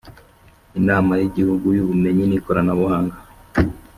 Inama 0.79 1.11
y’ 1.19 1.23
Igihugu 1.29 1.65
y’ 1.75 1.81
Ubumenyi 1.83 2.23
n 2.27 2.33
Ikoranabuhanga 2.37 3.15